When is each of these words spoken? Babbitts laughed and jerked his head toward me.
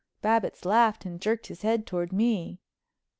Babbitts 0.23 0.65
laughed 0.65 1.05
and 1.05 1.21
jerked 1.21 1.45
his 1.45 1.61
head 1.61 1.85
toward 1.85 2.11
me. 2.11 2.59